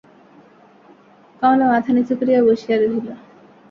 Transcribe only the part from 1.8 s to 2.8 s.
নিচু করিয়া বসিয়া